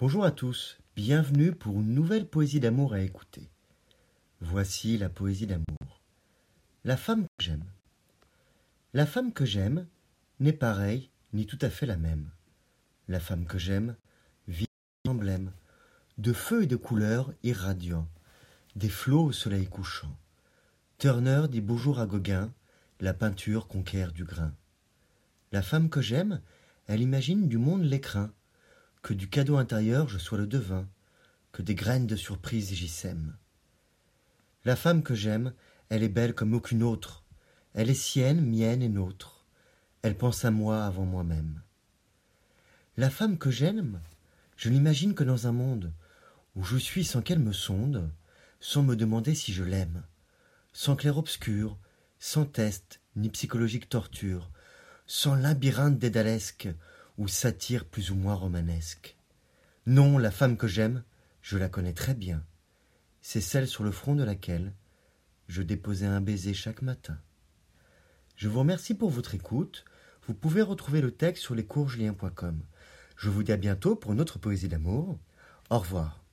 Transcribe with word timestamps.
Bonjour 0.00 0.24
à 0.24 0.32
tous, 0.32 0.78
bienvenue 0.96 1.52
pour 1.52 1.76
une 1.76 1.94
nouvelle 1.94 2.26
poésie 2.26 2.58
d'amour 2.58 2.94
à 2.94 3.00
écouter. 3.00 3.48
Voici 4.40 4.98
la 4.98 5.08
poésie 5.08 5.46
d'amour. 5.46 6.00
La 6.84 6.96
femme 6.96 7.22
que 7.22 7.44
j'aime. 7.44 7.64
La 8.92 9.06
femme 9.06 9.32
que 9.32 9.44
j'aime 9.44 9.86
n'est 10.40 10.52
pareille 10.52 11.10
ni 11.32 11.46
tout 11.46 11.60
à 11.60 11.70
fait 11.70 11.86
la 11.86 11.96
même. 11.96 12.28
La 13.06 13.20
femme 13.20 13.46
que 13.46 13.56
j'aime 13.56 13.94
vit 14.48 14.66
emblème 15.06 15.52
de 16.18 16.32
feu 16.32 16.64
et 16.64 16.66
de 16.66 16.76
couleurs 16.76 17.32
irradiants, 17.44 18.08
des 18.74 18.88
flots 18.88 19.26
au 19.26 19.32
soleil 19.32 19.68
couchant. 19.68 20.16
Turner 20.98 21.42
dit 21.48 21.60
bonjour 21.60 22.00
à 22.00 22.06
Gauguin, 22.06 22.52
la 22.98 23.14
peinture 23.14 23.68
conquiert 23.68 24.10
du 24.10 24.24
grain. 24.24 24.52
La 25.52 25.62
femme 25.62 25.88
que 25.88 26.00
j'aime, 26.00 26.40
elle 26.88 27.00
imagine 27.00 27.46
du 27.46 27.58
monde 27.58 27.84
l'écrin, 27.84 28.32
que 29.04 29.12
du 29.12 29.28
cadeau 29.28 29.58
intérieur 29.58 30.08
je 30.08 30.16
sois 30.16 30.38
le 30.38 30.46
devin, 30.46 30.88
que 31.52 31.60
des 31.60 31.74
graines 31.74 32.06
de 32.06 32.16
surprise 32.16 32.72
j'y 32.72 32.88
sème. 32.88 33.36
La 34.64 34.76
femme 34.76 35.02
que 35.02 35.14
j'aime, 35.14 35.52
elle 35.90 36.02
est 36.02 36.08
belle 36.08 36.34
comme 36.34 36.54
aucune 36.54 36.82
autre, 36.82 37.22
elle 37.74 37.90
est 37.90 37.94
sienne, 37.94 38.40
mienne 38.40 38.80
et 38.82 38.88
nôtre, 38.88 39.44
elle 40.00 40.16
pense 40.16 40.46
à 40.46 40.50
moi 40.50 40.86
avant 40.86 41.04
moi-même. 41.04 41.60
La 42.96 43.10
femme 43.10 43.36
que 43.36 43.50
j'aime, 43.50 44.00
je 44.56 44.70
n'imagine 44.70 45.14
que 45.14 45.24
dans 45.24 45.46
un 45.46 45.52
monde 45.52 45.92
où 46.56 46.64
je 46.64 46.78
suis 46.78 47.04
sans 47.04 47.20
qu'elle 47.20 47.40
me 47.40 47.52
sonde, 47.52 48.10
sans 48.58 48.82
me 48.82 48.96
demander 48.96 49.34
si 49.34 49.52
je 49.52 49.64
l'aime, 49.64 50.02
sans 50.72 50.96
clair-obscur, 50.96 51.76
sans 52.18 52.46
test 52.46 53.02
ni 53.16 53.28
psychologique 53.28 53.90
torture, 53.90 54.50
sans 55.06 55.34
labyrinthe 55.34 55.98
dédalesque 55.98 56.70
satire 57.28 57.84
plus 57.84 58.10
ou 58.10 58.14
moins 58.14 58.34
romanesque. 58.34 59.16
Non, 59.86 60.18
la 60.18 60.30
femme 60.30 60.56
que 60.56 60.66
j'aime, 60.66 61.04
je 61.42 61.58
la 61.58 61.68
connais 61.68 61.92
très 61.92 62.14
bien. 62.14 62.44
C'est 63.20 63.40
celle 63.40 63.68
sur 63.68 63.84
le 63.84 63.90
front 63.90 64.14
de 64.14 64.24
laquelle 64.24 64.74
je 65.48 65.62
déposais 65.62 66.06
un 66.06 66.20
baiser 66.20 66.54
chaque 66.54 66.82
matin. 66.82 67.18
Je 68.36 68.48
vous 68.48 68.60
remercie 68.60 68.94
pour 68.94 69.10
votre 69.10 69.34
écoute. 69.34 69.84
Vous 70.26 70.34
pouvez 70.34 70.62
retrouver 70.62 71.00
le 71.00 71.10
texte 71.12 71.42
sur 71.42 71.54
lescourgeliens.com. 71.54 72.62
Je 73.16 73.30
vous 73.30 73.42
dis 73.42 73.52
à 73.52 73.56
bientôt 73.56 73.94
pour 73.94 74.12
une 74.12 74.20
autre 74.20 74.38
poésie 74.38 74.68
d'amour. 74.68 75.18
Au 75.70 75.78
revoir. 75.78 76.23